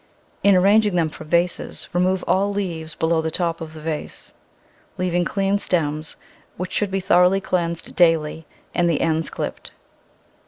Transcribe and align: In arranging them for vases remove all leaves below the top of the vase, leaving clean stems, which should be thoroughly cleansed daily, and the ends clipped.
In 0.41 0.55
arranging 0.55 0.95
them 0.95 1.09
for 1.11 1.25
vases 1.25 1.87
remove 1.93 2.23
all 2.23 2.51
leaves 2.51 2.95
below 2.95 3.21
the 3.21 3.29
top 3.29 3.61
of 3.61 3.73
the 3.75 3.81
vase, 3.81 4.33
leaving 4.97 5.25
clean 5.25 5.59
stems, 5.59 6.15
which 6.57 6.71
should 6.71 6.89
be 6.89 6.99
thoroughly 6.99 7.39
cleansed 7.39 7.95
daily, 7.95 8.47
and 8.73 8.89
the 8.89 9.01
ends 9.01 9.29
clipped. 9.29 9.69